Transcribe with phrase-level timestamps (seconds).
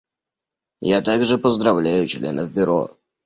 [0.97, 2.89] Я также поздравляю членов Бюро.